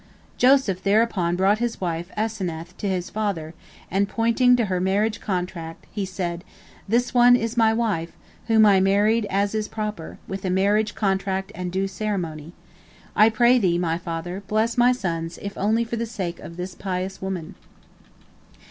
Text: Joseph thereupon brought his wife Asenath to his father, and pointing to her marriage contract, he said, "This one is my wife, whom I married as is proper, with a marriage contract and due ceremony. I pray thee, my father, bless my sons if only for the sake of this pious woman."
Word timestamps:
Joseph 0.35 0.81
thereupon 0.81 1.35
brought 1.35 1.59
his 1.59 1.79
wife 1.79 2.09
Asenath 2.17 2.75
to 2.77 2.89
his 2.89 3.11
father, 3.11 3.53
and 3.91 4.09
pointing 4.09 4.55
to 4.55 4.65
her 4.65 4.79
marriage 4.81 5.19
contract, 5.21 5.85
he 5.91 6.05
said, 6.07 6.43
"This 6.89 7.13
one 7.13 7.35
is 7.35 7.55
my 7.55 7.71
wife, 7.71 8.11
whom 8.47 8.65
I 8.65 8.79
married 8.79 9.27
as 9.29 9.53
is 9.53 9.67
proper, 9.67 10.17
with 10.27 10.43
a 10.43 10.49
marriage 10.49 10.95
contract 10.95 11.51
and 11.53 11.71
due 11.71 11.87
ceremony. 11.87 12.53
I 13.15 13.29
pray 13.29 13.59
thee, 13.59 13.77
my 13.77 13.99
father, 13.99 14.41
bless 14.47 14.75
my 14.75 14.91
sons 14.91 15.37
if 15.39 15.55
only 15.55 15.83
for 15.83 15.97
the 15.97 16.07
sake 16.07 16.39
of 16.39 16.57
this 16.57 16.73
pious 16.73 17.21
woman." 17.21 17.53